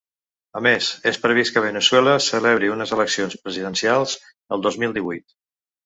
[0.59, 4.19] A més, és previst que Veneçuela celebri unes eleccions presidencials
[4.57, 5.43] el dos mil divuit.